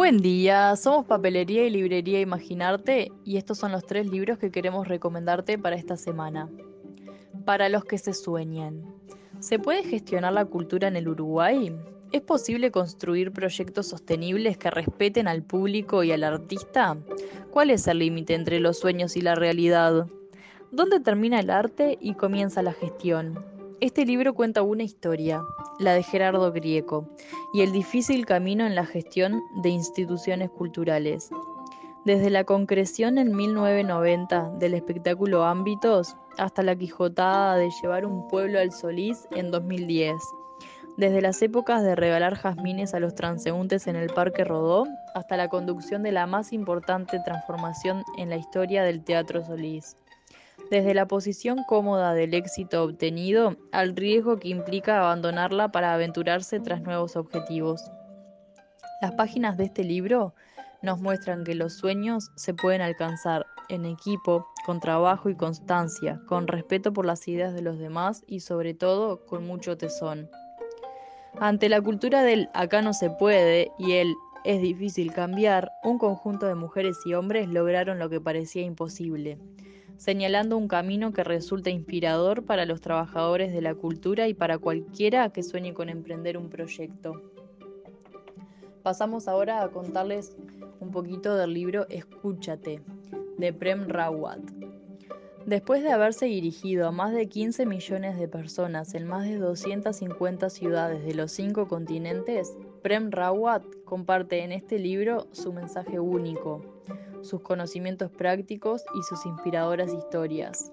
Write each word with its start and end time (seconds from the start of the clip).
Buen 0.00 0.22
día, 0.22 0.74
somos 0.76 1.04
Papelería 1.04 1.66
y 1.66 1.68
Librería 1.68 2.22
Imaginarte 2.22 3.12
y 3.22 3.36
estos 3.36 3.58
son 3.58 3.70
los 3.70 3.84
tres 3.84 4.08
libros 4.08 4.38
que 4.38 4.50
queremos 4.50 4.88
recomendarte 4.88 5.58
para 5.58 5.76
esta 5.76 5.98
semana. 5.98 6.48
Para 7.44 7.68
los 7.68 7.84
que 7.84 7.98
se 7.98 8.14
sueñan. 8.14 8.82
¿Se 9.40 9.58
puede 9.58 9.84
gestionar 9.84 10.32
la 10.32 10.46
cultura 10.46 10.88
en 10.88 10.96
el 10.96 11.06
Uruguay? 11.06 11.76
¿Es 12.12 12.22
posible 12.22 12.70
construir 12.70 13.30
proyectos 13.30 13.88
sostenibles 13.88 14.56
que 14.56 14.70
respeten 14.70 15.28
al 15.28 15.42
público 15.42 16.02
y 16.02 16.12
al 16.12 16.24
artista? 16.24 16.96
¿Cuál 17.50 17.68
es 17.68 17.86
el 17.86 17.98
límite 17.98 18.32
entre 18.32 18.58
los 18.58 18.78
sueños 18.78 19.18
y 19.18 19.20
la 19.20 19.34
realidad? 19.34 20.06
¿Dónde 20.72 21.00
termina 21.00 21.40
el 21.40 21.50
arte 21.50 21.98
y 22.00 22.14
comienza 22.14 22.62
la 22.62 22.72
gestión? 22.72 23.59
Este 23.80 24.04
libro 24.04 24.34
cuenta 24.34 24.60
una 24.60 24.82
historia, 24.82 25.42
la 25.78 25.94
de 25.94 26.02
Gerardo 26.02 26.52
Grieco, 26.52 27.08
y 27.54 27.62
el 27.62 27.72
difícil 27.72 28.26
camino 28.26 28.66
en 28.66 28.74
la 28.74 28.84
gestión 28.84 29.40
de 29.62 29.70
instituciones 29.70 30.50
culturales. 30.50 31.30
Desde 32.04 32.28
la 32.28 32.44
concreción 32.44 33.16
en 33.16 33.34
1990 33.34 34.50
del 34.58 34.74
espectáculo 34.74 35.44
Ámbitos 35.44 36.14
hasta 36.36 36.62
la 36.62 36.76
quijotada 36.76 37.56
de 37.56 37.70
llevar 37.80 38.04
un 38.04 38.28
pueblo 38.28 38.58
al 38.58 38.70
Solís 38.70 39.26
en 39.30 39.50
2010. 39.50 40.14
Desde 40.98 41.22
las 41.22 41.40
épocas 41.40 41.82
de 41.82 41.96
regalar 41.96 42.34
jazmines 42.34 42.92
a 42.92 43.00
los 43.00 43.14
transeúntes 43.14 43.86
en 43.86 43.96
el 43.96 44.10
Parque 44.10 44.44
Rodó 44.44 44.86
hasta 45.14 45.38
la 45.38 45.48
conducción 45.48 46.02
de 46.02 46.12
la 46.12 46.26
más 46.26 46.52
importante 46.52 47.18
transformación 47.24 48.04
en 48.18 48.28
la 48.28 48.36
historia 48.36 48.82
del 48.82 49.02
Teatro 49.02 49.42
Solís 49.42 49.96
desde 50.70 50.94
la 50.94 51.06
posición 51.06 51.64
cómoda 51.64 52.14
del 52.14 52.32
éxito 52.32 52.84
obtenido 52.84 53.56
al 53.72 53.96
riesgo 53.96 54.38
que 54.38 54.48
implica 54.48 54.98
abandonarla 54.98 55.72
para 55.72 55.92
aventurarse 55.92 56.60
tras 56.60 56.82
nuevos 56.82 57.16
objetivos. 57.16 57.90
Las 59.02 59.12
páginas 59.12 59.56
de 59.56 59.64
este 59.64 59.82
libro 59.82 60.32
nos 60.82 61.00
muestran 61.00 61.42
que 61.42 61.56
los 61.56 61.74
sueños 61.74 62.30
se 62.36 62.54
pueden 62.54 62.82
alcanzar 62.82 63.46
en 63.68 63.84
equipo, 63.84 64.46
con 64.64 64.80
trabajo 64.80 65.28
y 65.28 65.34
constancia, 65.34 66.20
con 66.26 66.46
respeto 66.46 66.92
por 66.92 67.04
las 67.04 67.26
ideas 67.26 67.52
de 67.52 67.62
los 67.62 67.78
demás 67.78 68.22
y 68.26 68.40
sobre 68.40 68.72
todo 68.72 69.26
con 69.26 69.46
mucho 69.46 69.76
tesón. 69.76 70.30
Ante 71.38 71.68
la 71.68 71.80
cultura 71.80 72.22
del 72.22 72.48
acá 72.54 72.80
no 72.80 72.92
se 72.92 73.10
puede 73.10 73.72
y 73.78 73.92
el 73.92 74.14
es 74.44 74.62
difícil 74.62 75.12
cambiar, 75.12 75.70
un 75.82 75.98
conjunto 75.98 76.46
de 76.46 76.54
mujeres 76.54 76.96
y 77.04 77.14
hombres 77.14 77.48
lograron 77.48 77.98
lo 77.98 78.08
que 78.08 78.20
parecía 78.20 78.62
imposible 78.62 79.38
señalando 80.00 80.56
un 80.56 80.66
camino 80.66 81.12
que 81.12 81.22
resulta 81.22 81.68
inspirador 81.68 82.42
para 82.46 82.64
los 82.64 82.80
trabajadores 82.80 83.52
de 83.52 83.60
la 83.60 83.74
cultura 83.74 84.28
y 84.28 84.34
para 84.34 84.56
cualquiera 84.56 85.28
que 85.28 85.42
sueñe 85.42 85.74
con 85.74 85.90
emprender 85.90 86.38
un 86.38 86.48
proyecto. 86.48 87.20
Pasamos 88.82 89.28
ahora 89.28 89.62
a 89.62 89.68
contarles 89.68 90.38
un 90.80 90.90
poquito 90.90 91.36
del 91.36 91.52
libro 91.52 91.86
Escúchate, 91.90 92.80
de 93.36 93.52
Prem 93.52 93.88
Rawat. 93.88 94.40
Después 95.44 95.82
de 95.82 95.92
haberse 95.92 96.24
dirigido 96.24 96.88
a 96.88 96.92
más 96.92 97.12
de 97.12 97.28
15 97.28 97.66
millones 97.66 98.18
de 98.18 98.26
personas 98.26 98.94
en 98.94 99.06
más 99.06 99.24
de 99.24 99.36
250 99.36 100.48
ciudades 100.48 101.04
de 101.04 101.12
los 101.12 101.30
cinco 101.30 101.68
continentes, 101.68 102.56
Prem 102.80 103.10
Rawat 103.10 103.64
comparte 103.84 104.44
en 104.44 104.52
este 104.52 104.78
libro 104.78 105.26
su 105.32 105.52
mensaje 105.52 106.00
único, 106.00 106.79
sus 107.22 107.40
conocimientos 107.42 108.10
prácticos 108.10 108.84
y 108.98 109.02
sus 109.02 109.26
inspiradoras 109.26 109.92
historias. 109.92 110.72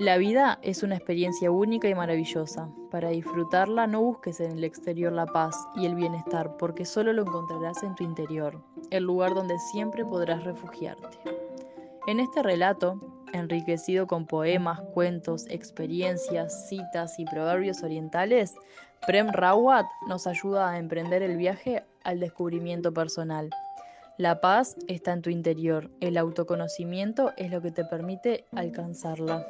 La 0.00 0.16
vida 0.16 0.58
es 0.62 0.82
una 0.82 0.96
experiencia 0.96 1.50
única 1.50 1.86
y 1.86 1.94
maravillosa. 1.94 2.70
Para 2.90 3.10
disfrutarla 3.10 3.86
no 3.86 4.00
busques 4.00 4.40
en 4.40 4.52
el 4.52 4.64
exterior 4.64 5.12
la 5.12 5.26
paz 5.26 5.54
y 5.76 5.84
el 5.84 5.94
bienestar, 5.94 6.56
porque 6.56 6.86
solo 6.86 7.12
lo 7.12 7.22
encontrarás 7.22 7.82
en 7.82 7.94
tu 7.96 8.04
interior, 8.04 8.62
el 8.90 9.04
lugar 9.04 9.34
donde 9.34 9.58
siempre 9.58 10.04
podrás 10.04 10.42
refugiarte. 10.44 11.18
En 12.06 12.18
este 12.18 12.42
relato, 12.42 12.98
enriquecido 13.34 14.06
con 14.06 14.26
poemas, 14.26 14.80
cuentos, 14.94 15.44
experiencias, 15.50 16.68
citas 16.70 17.18
y 17.18 17.26
proverbios 17.26 17.82
orientales, 17.82 18.54
Prem 19.06 19.28
Rawat 19.28 19.84
nos 20.08 20.26
ayuda 20.26 20.70
a 20.70 20.78
emprender 20.78 21.22
el 21.22 21.36
viaje 21.36 21.84
al 22.04 22.20
descubrimiento 22.20 22.94
personal 22.94 23.50
la 24.18 24.40
paz 24.40 24.76
está 24.86 25.12
en 25.12 25.22
tu 25.22 25.30
interior, 25.30 25.90
el 26.00 26.16
autoconocimiento 26.18 27.32
es 27.36 27.50
lo 27.50 27.62
que 27.62 27.70
te 27.70 27.84
permite 27.84 28.44
alcanzarla. 28.52 29.46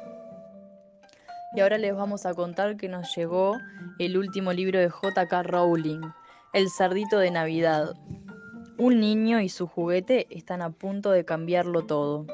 Y 1.53 1.59
ahora 1.59 1.77
les 1.77 1.93
vamos 1.93 2.25
a 2.25 2.33
contar 2.33 2.77
que 2.77 2.87
nos 2.87 3.13
llegó 3.15 3.57
el 3.99 4.17
último 4.17 4.53
libro 4.53 4.79
de 4.79 4.87
JK 4.87 5.43
Rowling, 5.43 6.01
El 6.53 6.69
cerdito 6.69 7.19
de 7.19 7.31
Navidad. 7.31 7.93
Un 8.77 9.01
niño 9.01 9.41
y 9.41 9.49
su 9.49 9.67
juguete 9.67 10.27
están 10.29 10.61
a 10.61 10.69
punto 10.69 11.11
de 11.11 11.25
cambiarlo 11.25 11.85
todo. 11.85 12.25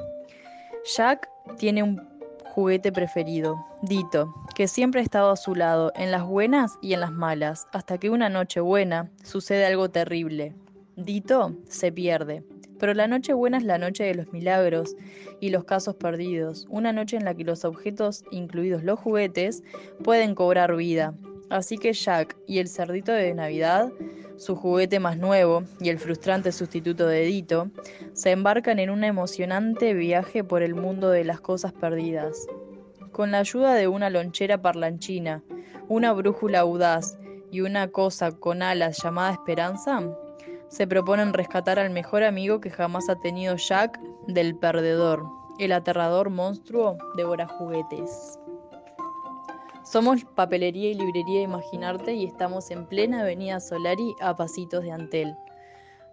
Jack 0.96 1.28
tiene 1.58 1.82
un 1.82 2.08
juguete 2.54 2.92
preferido, 2.92 3.56
Dito, 3.82 4.32
que 4.54 4.68
siempre 4.68 5.00
ha 5.00 5.04
estado 5.04 5.30
a 5.30 5.36
su 5.36 5.54
lado, 5.54 5.92
en 5.96 6.10
las 6.12 6.24
buenas 6.24 6.78
y 6.80 6.92
en 6.92 7.00
las 7.00 7.12
malas, 7.12 7.66
hasta 7.72 7.98
que 7.98 8.10
una 8.10 8.28
noche 8.28 8.60
buena 8.60 9.10
sucede 9.22 9.66
algo 9.66 9.90
terrible. 9.90 10.54
Dito 10.98 11.54
se 11.68 11.92
pierde. 11.92 12.42
Pero 12.80 12.92
la 12.92 13.06
noche 13.06 13.32
buena 13.32 13.58
es 13.58 13.62
la 13.62 13.78
noche 13.78 14.02
de 14.02 14.16
los 14.16 14.32
milagros 14.32 14.96
y 15.38 15.50
los 15.50 15.62
casos 15.62 15.94
perdidos, 15.94 16.66
una 16.70 16.92
noche 16.92 17.16
en 17.16 17.24
la 17.24 17.34
que 17.34 17.44
los 17.44 17.64
objetos, 17.64 18.24
incluidos 18.32 18.82
los 18.82 18.98
juguetes, 18.98 19.62
pueden 20.02 20.34
cobrar 20.34 20.74
vida. 20.74 21.14
Así 21.50 21.78
que 21.78 21.92
Jack 21.92 22.36
y 22.48 22.58
el 22.58 22.66
cerdito 22.66 23.12
de 23.12 23.32
Navidad, 23.32 23.92
su 24.38 24.56
juguete 24.56 24.98
más 24.98 25.16
nuevo 25.18 25.62
y 25.78 25.88
el 25.88 26.00
frustrante 26.00 26.50
sustituto 26.50 27.06
de 27.06 27.20
Dito, 27.20 27.70
se 28.12 28.32
embarcan 28.32 28.80
en 28.80 28.90
un 28.90 29.04
emocionante 29.04 29.94
viaje 29.94 30.42
por 30.42 30.64
el 30.64 30.74
mundo 30.74 31.10
de 31.10 31.22
las 31.22 31.40
cosas 31.40 31.72
perdidas. 31.72 32.44
Con 33.12 33.30
la 33.30 33.38
ayuda 33.38 33.74
de 33.74 33.86
una 33.86 34.10
lonchera 34.10 34.60
parlanchina, 34.60 35.44
una 35.86 36.12
brújula 36.12 36.58
audaz 36.60 37.18
y 37.52 37.60
una 37.60 37.86
cosa 37.86 38.32
con 38.32 38.62
alas 38.62 39.00
llamada 39.00 39.32
Esperanza, 39.32 40.02
se 40.68 40.86
proponen 40.86 41.32
rescatar 41.32 41.78
al 41.78 41.90
mejor 41.90 42.22
amigo 42.22 42.60
que 42.60 42.70
jamás 42.70 43.08
ha 43.08 43.16
tenido 43.16 43.56
Jack 43.56 43.98
del 44.26 44.54
perdedor, 44.56 45.24
el 45.58 45.72
aterrador 45.72 46.30
monstruo 46.30 46.96
de 47.16 47.24
juguetes. 47.46 48.38
Somos 49.84 50.24
Papelería 50.34 50.90
y 50.90 50.94
Librería 50.94 51.40
Imaginarte 51.40 52.12
y 52.12 52.26
estamos 52.26 52.70
en 52.70 52.86
plena 52.86 53.22
Avenida 53.22 53.58
Solari 53.58 54.14
a 54.20 54.36
pasitos 54.36 54.84
de 54.84 54.92
Antel. 54.92 55.34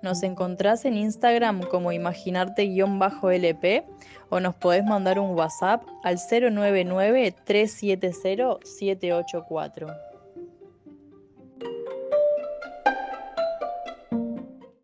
Nos 0.02 0.24
encontrás 0.24 0.86
en 0.86 0.96
Instagram 0.96 1.62
como 1.64 1.92
imaginarte-lp 1.92 3.84
o 4.30 4.40
nos 4.40 4.56
podés 4.56 4.86
mandar 4.86 5.20
un 5.20 5.32
WhatsApp 5.36 5.84
al 6.04 6.16
099 6.16 7.36
370 7.44 8.60
784. 8.64 10.15